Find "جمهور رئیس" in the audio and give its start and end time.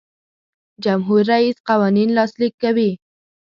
0.83-1.57